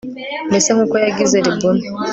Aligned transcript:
mbese 0.49 0.69
nk'uko 0.71 0.95
yagize 1.03 1.37
libuna 1.45 1.83